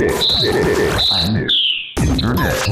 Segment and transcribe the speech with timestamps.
[0.00, 0.16] Internet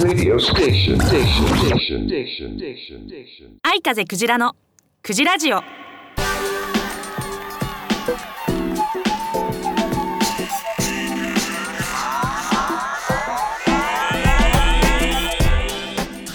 [0.03, 0.99] radio station.
[0.99, 1.47] Station.
[1.47, 2.09] Station.
[2.09, 2.57] Station.
[2.57, 3.07] Station.
[3.07, 3.59] Station.
[3.63, 4.57] 愛風クジラの
[5.03, 5.63] クジラジオは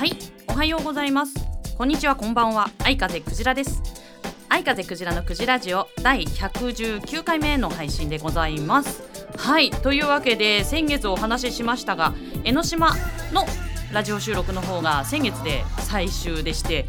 [0.06, 0.12] い
[0.48, 1.34] おはようございます
[1.76, 3.82] こんにちはこんばんは愛風クジラです
[4.48, 12.14] 愛風クジラのクジラジオ第119回目の配信でございますはいというわけで先月お話ししましたが
[12.44, 12.92] 江ノ島
[13.32, 13.46] の
[13.92, 16.86] ラジオ収録の方が先月で最終でして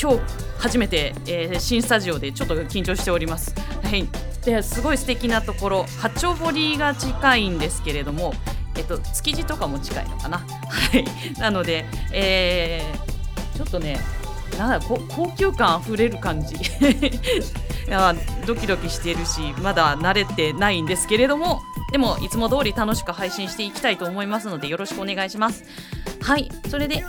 [0.00, 0.20] 今日
[0.58, 3.54] 初めて、えー新スタジオでちょっと緊張しております。
[3.82, 4.08] はい、
[4.44, 8.32] ですごい素敵なところ八丁堀が近いんですけれども、
[8.76, 10.38] えっと、築地とかも近いのかな。
[10.38, 10.44] は
[10.96, 11.04] い、
[11.38, 13.12] なので、えー
[13.56, 13.98] ちょっとね
[14.62, 16.54] なんだ高級感あふれる感じ。
[17.88, 18.14] いや
[18.46, 25.64] ドキドキしているしまだ慣れてないんですけれどもでもいつも通り楽しく配信していきたいと思いますのでよろしくお願いします。
[26.22, 27.04] はいそれで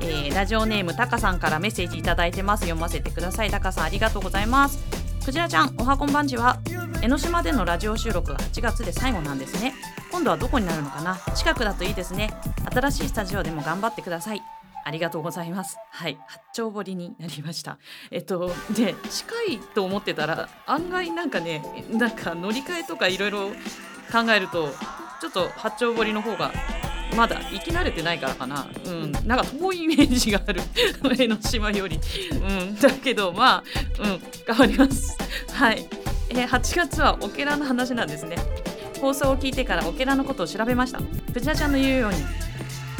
[0.00, 2.62] えーラジオネームタカさんからメッセージいただいてます。
[2.62, 3.50] 読ませてください。
[3.50, 4.78] タカさんありがとうございます。
[5.24, 6.58] クジラちゃんおはこんばんちは。
[7.02, 9.74] 江ノ島でのラジオ収録が8月で最後なんですね。
[10.10, 11.18] 今度はどこになるのかな。
[11.34, 12.32] 近くだといいですね。
[12.72, 14.42] 新しいスタジオでも頑張ってください。
[14.86, 15.78] ありがとうございます。
[15.90, 17.78] はい、八丁堀になりました。
[18.12, 23.48] えっと、で、近いと思ってたら、案外なんかね、なんか乗り換えとかいろいろ
[24.12, 24.68] 考えると、
[25.20, 26.52] ちょっと八丁堀の方が
[27.16, 30.60] まだ行き慣れてないからかな、うん、なんか遠いイメージがある。
[31.18, 31.98] 江ノ島より、
[32.30, 33.64] うん、だけどまあ、
[33.98, 35.18] うん、頑張ります。
[35.52, 35.84] はい、
[36.28, 38.36] えー8月はオケラの話なんですね。
[39.00, 41.00] 放送を聞いてからオケラのことを調べました。
[41.34, 42.18] 藤田ちゃんの言うように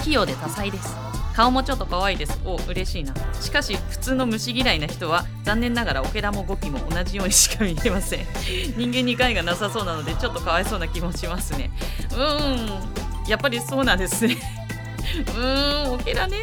[0.03, 1.06] 器用で多彩です
[1.37, 2.41] 顔もちょっと可愛いです。
[2.47, 3.13] お嬉しいな。
[3.43, 8.21] しかし普通の虫嫌いな人は残念ながらオケラも語気も同じようにしか見えません。
[8.79, 11.71] 人間に害がなさそうなのでちょっとかわいそうな気もしますね。
[12.11, 13.29] うーん。
[13.29, 14.39] やっぱりそうなんですね。
[15.29, 16.39] うーんオケラね。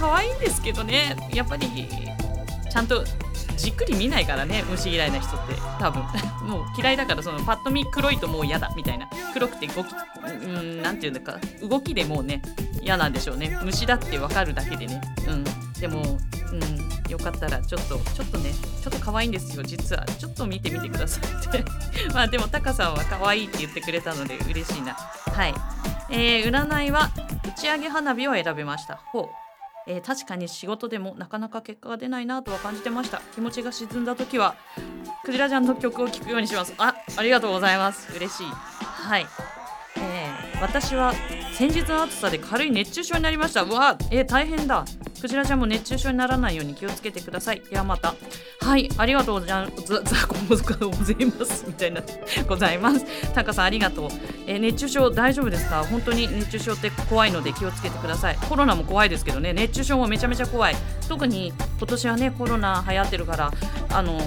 [0.00, 1.14] 可愛いんですけどね。
[1.30, 1.68] やっぱり
[2.70, 3.04] ちゃんと
[3.58, 5.54] じっくり見ないからね虫嫌いな人って。
[5.78, 6.02] 多分。
[6.48, 9.06] もう嫌いだからそのパッと見黒いともう嫌だみたいな。
[9.34, 9.88] 黒くて動き
[10.24, 11.38] うんなんていうんだか。
[11.60, 12.40] 動きでもうね
[12.84, 13.58] 嫌なんでしょうね。
[13.62, 15.00] 虫だってわかるだけでね。
[15.26, 15.44] うん。
[15.80, 16.00] でも
[16.52, 16.84] うん。
[17.10, 18.50] よかったらちょっとちょっとね
[18.82, 19.62] ちょっと可愛いんですよ。
[19.62, 20.04] 実は。
[20.06, 21.64] ちょっと見てみてくださいって。
[22.14, 24.94] まあでもタカさんは可愛いって言ってくれたので嬉しいな。
[24.94, 25.54] はい。
[26.10, 27.10] えー占いは
[27.46, 28.96] 打ち上げ花火を選びました。
[28.96, 29.28] ほう。
[29.86, 33.20] えー確かに仕事でもなかなか結果が出ないなとは感じてました。
[33.34, 34.54] 気持ちが沈んだ時は
[35.24, 36.72] クジラちゃんの曲を聴くようにします。
[36.78, 38.12] あありがとうございます。
[38.16, 38.46] 嬉しい。
[38.46, 39.26] はい。
[39.96, 41.12] えー私は
[41.56, 43.62] 先日の暑さで軽い熱中症になりました。
[43.62, 44.84] うわえ大変だ。
[45.20, 47.62] クジラちゃんも熱中症にならないように気をつけてください。
[47.70, 48.14] ではまた。
[48.60, 52.02] はいありがとうござざざございますみたいな
[52.48, 53.04] ございます。
[53.32, 54.10] タカさんありがとう、
[54.46, 55.84] え熱中症大丈夫ですか？
[55.84, 58.36] 本当に熱中症って怖いので気をつけてください。
[58.48, 59.52] コロナも怖いですけどね。
[59.52, 60.76] 熱中症もめちゃめちゃ怖い。
[61.08, 63.52] 特に今年はねコロナ流行ってるから
[63.90, 64.18] あの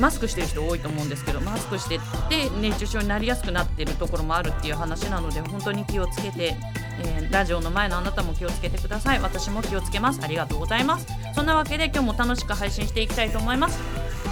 [0.00, 6.56] マスクしてる人多いと思うんですけどマスクしてって熱中症になりやすくなってるところもあるっていう話なので本当に気をつけて、
[7.02, 9.20] えーラジオの前のあなたも気をつけてください。
[9.20, 10.20] 私も気をつけます。
[10.22, 11.06] ありがとうございます。
[11.34, 13.78] そんなわけで今日も楽しく配信していきたいと思います。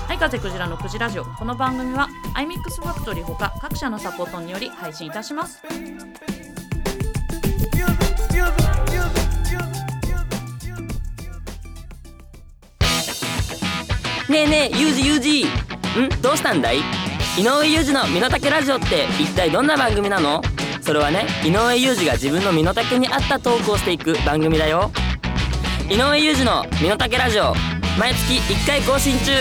[0.09, 1.25] はい風クジラのクジラジオ。
[1.25, 5.63] この番組は iMix ファクトリーほか各社のサポートにより配信いたします。
[14.39, 15.45] ねえねえユージユージ。
[15.47, 15.49] ん？
[16.23, 16.79] どうしたんだい？
[17.39, 20.41] 井上裕二の身の丈ラジオって一体どんな番組なの？
[20.81, 24.93] それはね井上裕二が自分の身の丈に合ったトークをしていく番組だよ。
[25.91, 27.53] 井上裕二の身の丈ラジオ
[27.99, 29.33] 毎月1回更新中。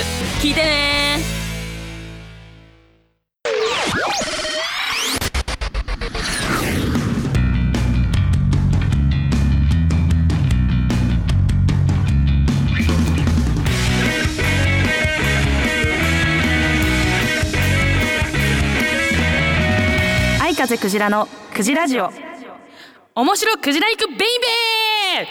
[0.42, 1.37] 聞いてね
[20.58, 22.10] 風クジラのクジラジオ。
[23.14, 25.28] 面白クジラ行くベイベー！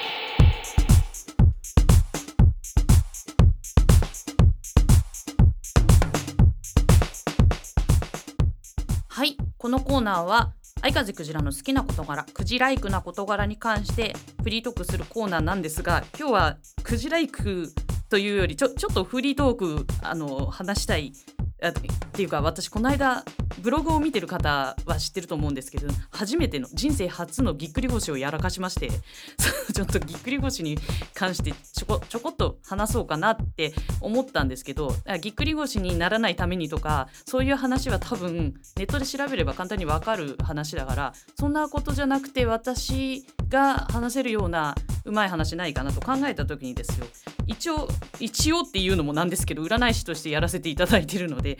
[9.08, 14.14] はいこのコーナーは相風クジラの好きな事柄クジライクな事柄に関して
[14.44, 17.72] フリートークするコーナーなんですが今日はクジライク
[18.08, 21.12] というよりちょちょっとフリートークあの話したい
[21.60, 21.72] あっ
[22.12, 23.24] ていうか私この間
[23.60, 28.90] ブログを見てる方は知ってると思うんですけど初めての人生初のぎっくり腰をやらかしまして
[29.74, 30.78] ちょっとぎっくり腰に
[31.14, 47.06] 関してちょこちょこっと話そうかなって思ったんですけどぎっくり腰にならないためにとかそういう話は多分ネットで調べれば簡単にわかる話だからそんなことじゃなくて私が話せるようなうまい話ないかなと考えた時にですよ
[47.46, 47.88] 一応
[48.18, 51.58] 一応っていうのもなんですけど占い師としてやらせていただいてるので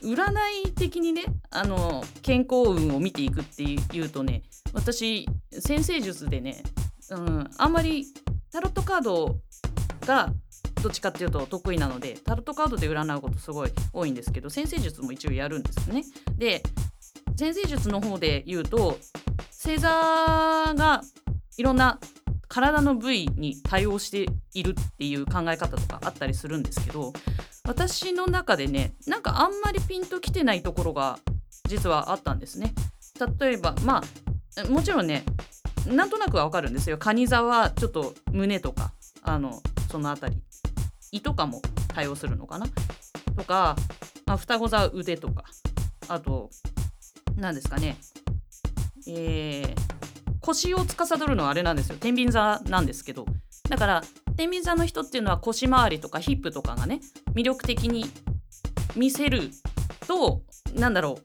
[0.00, 0.22] 占
[0.64, 4.42] い的にねあの健康運を見ていくっていうとね
[4.72, 6.62] 私先生術でね、
[7.10, 8.06] うん、あんまり
[8.52, 9.36] タロットカード
[10.06, 10.32] が
[10.82, 16.04] どっちかっていうと得意なのでタロットカードで占うことすごい多いんですけど先生術も一応やるんですね。
[16.36, 16.62] で
[17.36, 18.98] 先生術の方で言うと
[19.50, 21.00] 星座が
[21.56, 21.98] いろんな
[22.48, 27.12] 体の部位に対応しているっていう考え方とかあったりするんですけど
[27.66, 31.18] 私の中でねなんかあんまりピンときてないところが
[31.66, 32.74] 実はあったんですね。
[33.38, 34.02] 例えばま
[34.58, 35.24] あもちろんね
[35.86, 36.98] なんとなくはわかるんですよ。
[36.98, 40.42] カニ座はちょっと胸とかあのその辺り。
[41.12, 42.66] 胃とかも対応するのかな。
[43.36, 43.76] とか、
[44.26, 45.44] まあ、双子座は腕とか。
[46.08, 46.50] あと
[47.36, 47.96] 何ですかね。
[49.06, 49.74] えー、
[50.40, 51.96] 腰を司るのはあれなんですよ。
[52.00, 53.26] 天秤座なんですけど。
[53.68, 54.02] だから
[54.36, 57.00] 天秤座の人っていうのは腰回りとかヒップとかがね
[57.34, 58.06] 魅力的に
[58.96, 59.50] 見せる
[60.06, 60.42] と
[60.74, 61.18] なんだろ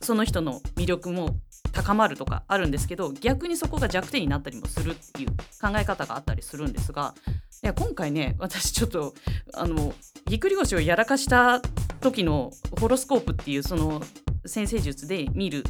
[0.00, 1.36] うその人の魅力も
[1.72, 7.14] 高まるとかあるんですけど逆にそこが弱点になったりもするっていう考え方があったりするんですが
[7.62, 9.14] いや今回ね私ちょっと
[9.54, 9.92] あの
[10.26, 11.60] ぎっくり腰をやらかした
[12.00, 14.02] 時のホロスコープっていうその
[14.46, 15.64] 先生術で見る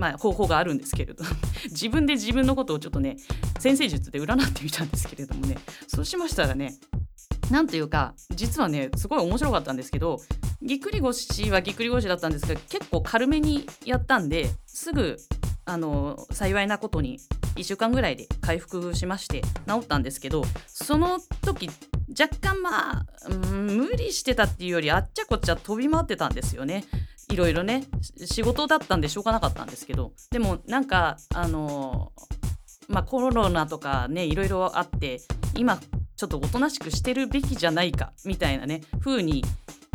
[0.00, 1.22] まあ、方法があるんですけれど
[1.64, 3.16] 自分で自分のことをちょっとね
[3.60, 6.74] 先生術で占ってみたんですけれどもねそうしましたらね
[7.50, 10.18] なんというか実はねすごい面白かったんですけど
[10.62, 15.16] ぎっくり腰はぎっくり腰だったんですが結構軽めにやったんですぐ
[15.66, 17.18] あの幸いなことに
[17.56, 21.68] 1週間ぐらいで回復しまして治ったんですけどその時
[22.18, 26.84] 若干まあ、うん、無理してたっていうよりあっちゃこっちゃ飛び回ってたんですよね。
[27.30, 27.84] いろいろね
[28.24, 32.12] 仕事だったんでしょうがなかったんですけどでもなんかあの
[32.90, 35.20] まあコロナとかねいろいろあって
[35.56, 35.78] 今
[36.16, 39.44] ちょっとおとなしくしてるべきじゃないかみたいなね風に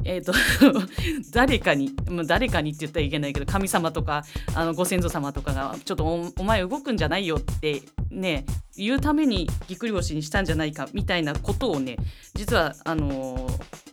[0.06, 0.33] えーと
[1.31, 1.92] 誰かに
[2.25, 8.45] 誰かにって言ったらいけないけど神様とかあのご先祖様とかがちょっとお前動くんじゃないよってね
[8.75, 11.97] 言うためにぎっくり腰にしたんじゃないかみたいなことをね
[12.33, 13.86] 実はあのー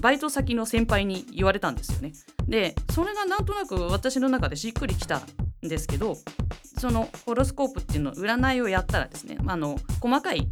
[0.00, 2.12] バイト先の先輩に言われたんですよね。
[2.46, 5.22] でそれがなんとなく私の中でしっくりきたん
[5.68, 6.18] ですけど
[6.78, 10.48] そのホロスコープっていうの占いをやったらですねあの細かい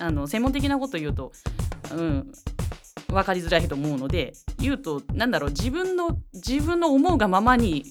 [0.00, 1.32] あの専門的なことを言うと、
[1.92, 2.32] うん、
[3.08, 7.84] 分かりづらいと思うので言うとなんだろう自分の自分の思うがままに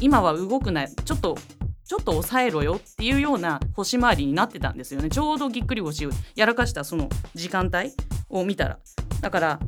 [0.00, 1.36] 今は動くなちょっと
[1.84, 5.08] ちょっと抑えろよっていうような星回りになってたんですよね。
[5.08, 7.94] ちょうどぎっくり腰をやらかしたその時間帯
[8.28, 8.78] を見たら。
[9.22, 9.58] だから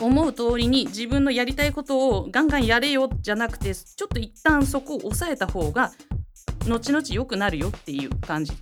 [0.00, 5.92] 思う通りに自分のやりたいことをガンガンやれよじゃなくてちょっと一旦そこを抑えた方が
[6.68, 8.52] 後々良くなるよっていう感じ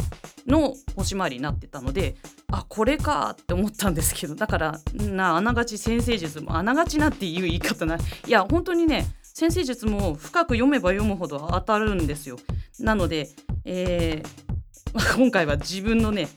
[0.46, 2.16] の星回りになってたので
[2.52, 12.38] あこれかって思ったんですけどだからなあながち先生術もあながちなっていう言い方ないや本当にね先生術も深く読めば読むほど当たるんですよ。
[12.80, 13.28] なので、
[13.66, 16.28] えー、 今回は自分のね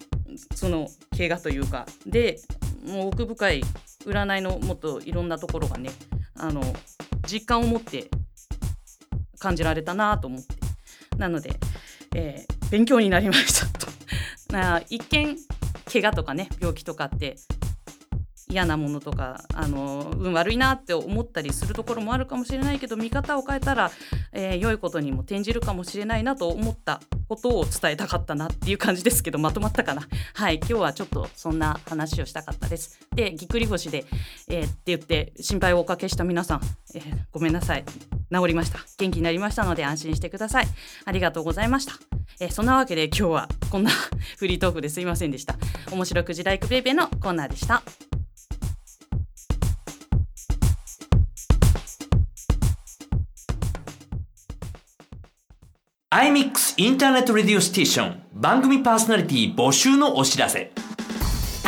[0.54, 2.42] その怪我というかで
[2.86, 3.64] もう奥深い
[4.06, 5.92] 占いのもっといろんなところがね
[6.36, 6.62] あの
[7.26, 8.10] 実感を持って
[9.38, 10.59] 感じられたなと思って
[11.20, 11.60] なので、
[12.16, 13.88] えー、勉強になりましたと。
[14.52, 15.38] な一見
[15.92, 17.36] 怪我とかね病気とかって
[18.52, 23.92] 嫌なものとかあの運悪いなって思ったりするところもあるかもしれないけど見方を変えたら、
[24.32, 30.08] えー、良いことにも転じるかもしれないなと思ったことを伝えたかったなっていう感じですけどまとまったかな。
[30.34, 33.00] はい今日はちょっとそんな話をしたかったです。
[33.14, 34.06] でぎっくり腰で、
[34.48, 36.62] えー、って言って心配をおかけした皆さん、
[36.96, 37.86] えー、ごめんなさい。
[38.32, 38.80] 治りました。
[38.98, 40.68] 元気になりましたので安心してください。
[41.06, 41.94] ありがとうございました。
[42.40, 43.92] え、そんなわけで今日はこんな
[44.38, 45.56] フリートークですいませんでした。
[45.92, 47.84] 面白くじライクベイベーのコーナーでした。
[56.12, 58.24] iMix Internet Radio Station。
[58.34, 60.72] 番組パーソナリティ募集のお知らせ。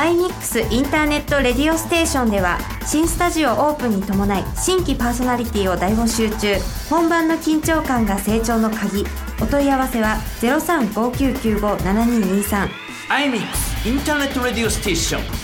[0.01, 6.55] iMix インターネットレディオステーションでは新スタジオオープンに伴い新規パーソナリティを大募集中。
[6.89, 9.05] 本番の緊張感が成長の鍵。
[9.39, 12.67] お問い合わせは0359957223
[13.10, 15.40] iMix Internet Radio Station。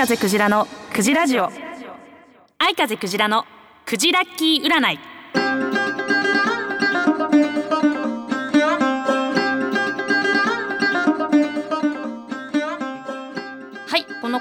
[0.00, 1.50] 風クジラのクジラジオ。
[2.56, 3.44] 愛風クジラの
[3.84, 5.09] クジラッキー占い。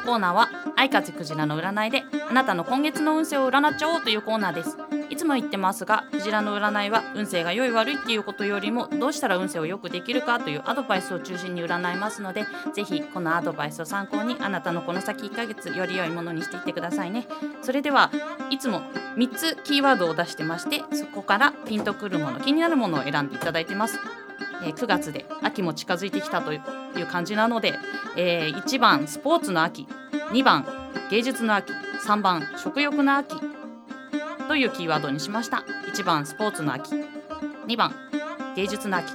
[0.09, 4.75] コーナーは愛風クジラの占いであなたの今月の運勢を占っちゃおうというコーナーです。
[5.11, 17.27] いつも言ってますがクジラの占いは運勢が良い悪いっていうことよりもどうしたら運勢を良くできるかというアドバイスを中心に占いますのでぜひこのアドバイスを参考にあなたのこの先1ヶ月より良いものにしていってくださいね。
[17.61, 18.09] それでは
[18.49, 18.81] いつも
[19.15, 23.99] 3つキーワードを出してましてそこからピンとくるもの気になるものを選んでいただいてます。
[24.63, 27.73] え9月で秋も近づいてきたという感じなので、
[28.15, 29.87] え1番スポーツの秋
[30.31, 30.65] 2番
[31.09, 31.71] 芸術の秋
[32.05, 33.35] 3番食欲の秋
[34.47, 35.63] というキーワードにしました。
[35.93, 36.95] 1番スポーツの秋
[37.67, 37.93] 2番
[38.55, 39.13] 芸術の秋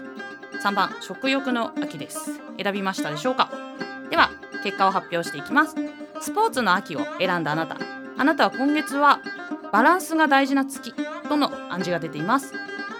[0.62, 2.40] 3番食欲の秋です。
[2.62, 3.50] 選びましたでしょうか？
[4.10, 4.30] では
[4.62, 5.74] 結果を発表していきます。
[6.20, 7.76] スポーツの秋を選んだあなた。
[8.16, 9.20] あなたは今月は
[9.72, 10.94] バランスが大事な月
[11.28, 12.54] との暗示が出ています。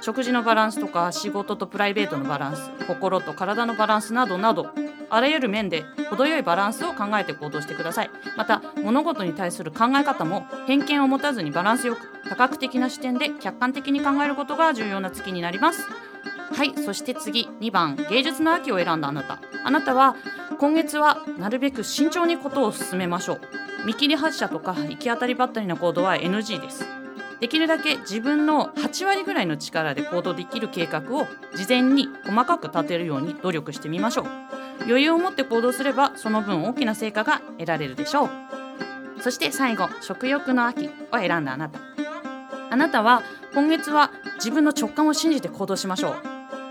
[0.04, 4.66] 食事のバランスとか仕事とプライベートのバランス心と体のバランスなどなど
[5.08, 8.11] あらゆる面で程よいバランスを考えて行動してください。
[8.37, 15.87] また物事に対する考え方も偏見を持たずにバランスよく多角的な視点で客観的に考えることが重要な月になります。
[16.52, 17.49] はいそして次。
[17.61, 17.96] 2番。
[18.11, 19.38] 芸術の秋を選んだあなた。
[19.64, 20.16] あなたは
[20.58, 23.40] 今月はなるべく慎重にことを進めましょう。
[23.87, 27.03] 見切り発車とか行き当たりばったりな行動は NG です。
[27.44, 34.26] できるだけ自分の8割ぐらいの力で行動できる計画を事前に細かく立てるように努力してみましょう。
[34.86, 38.30] 余裕を持って行動すればその分大きな成果が得られるでしょう。
[39.20, 41.80] そして最後食欲の秋を選んだあなた。
[42.70, 43.22] あなたは
[43.52, 46.14] 今月は自分の直感を信じて行動しましょう。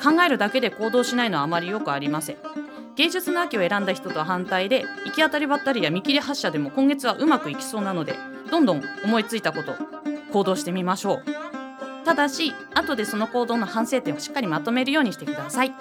[0.04, 2.38] 考えるだけで行動しないのはあまりよくありません。
[2.96, 8.16] 芸術の秋を選んだ人とは反対で行き当たりばったりや見切り発車でも今月はうまくいきそうなので
[8.50, 9.76] どんどん思いついたこと
[10.34, 11.24] 行動してみましょう。
[12.06, 15.74] ただし後でその行動の反省点をしっかりまとめるようにしてください。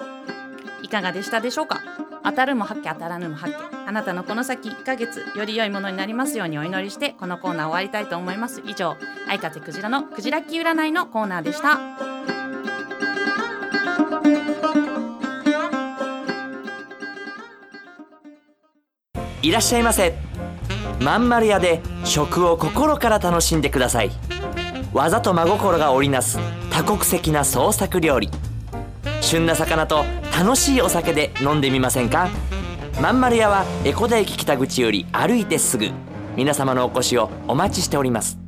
[0.83, 1.81] いかがでしたでしょうか？
[2.23, 8.63] 当たるも発見当たらぬも発見あなたのこの先1ヶ月より良いものになりますようにお祈りしてこのコーナー終わりたいと思います。
[8.65, 8.97] 以上
[9.29, 11.81] 愛風クジラのクジラッキー占いのコーナーでした。
[19.43, 20.15] いらっしゃいませ。
[21.01, 24.11] まん丸屋で食を心から楽しんでください。
[24.93, 26.39] 技と真心が織りなす
[26.71, 28.29] 多国籍な創作料理。
[29.23, 30.05] 旬な魚と
[30.39, 32.29] 楽しいお酒で飲んでみませんか？
[33.01, 35.89] まん丸屋は江古田駅北口より歩いてすぐ。
[36.37, 38.42] 皆様のお越しをお待ちしております。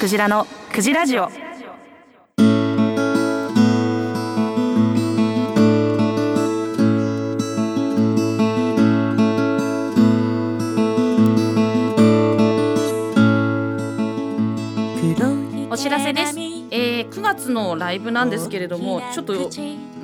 [0.00, 1.28] クジラのクジラジオ。
[15.70, 16.38] お知らせです、
[16.70, 19.50] えー9月のライブなんですけれどもちょっと、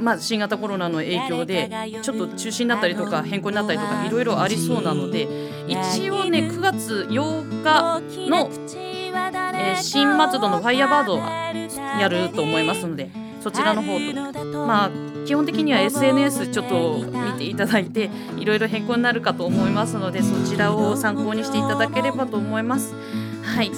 [0.01, 1.71] まあ、新型コロナの影響で
[2.03, 5.29] ちょっと中止になったりとか変更になったりとかいろいろありそうなので
[5.69, 8.51] 一応ね9月8日の、
[9.73, 13.99] え新松戸のファイヤーバードはやると思いますのでそちらの方
[14.33, 14.91] とまあ
[15.27, 22.95] 基本的には SNS ちょっと見ていただいていろいろ変更になるかと思いますのでそちらを参考にしていただければと思います。
[23.43, 23.71] はい、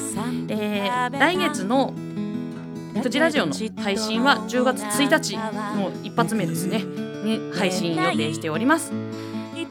[0.49, 1.93] えー来月の
[3.03, 5.37] クジラジオの配信は10月1日
[5.77, 6.83] の一発目ですね。
[7.25, 8.93] に配信予定しております。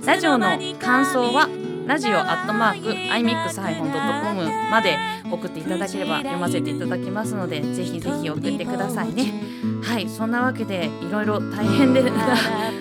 [0.05, 0.47] ラジオの
[0.79, 1.49] 感想は
[1.87, 4.97] ラジオアットマーク iMix-.com まで
[5.31, 9.33] 送っていただければ読ませていただきますのでぜひぜひ送ってくださいね。
[9.83, 12.03] はいそんなわけでいろいろ大変で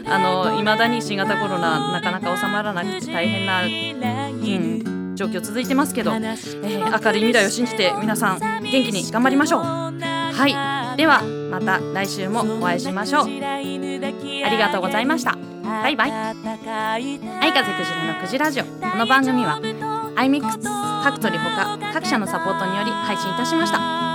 [0.06, 9.60] あの未だに新型コロナなかなか収まらなくて大変な、うん、状況続いてますけど、えー明るい未来を信じて皆さん元気に頑張りましょう。
[9.62, 13.24] はいではまた来週もお会いしましょう。
[13.24, 15.36] ありがとうございました。
[15.62, 16.12] バイバイ。
[16.12, 16.32] 愛
[17.52, 18.64] 風クジラのクジラジオ。
[18.64, 19.60] この番組は
[20.16, 24.05] iMix ファクトリーほか各社のサポートにより配信いたしました。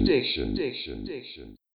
[0.00, 1.56] diction, diction, diction, diction.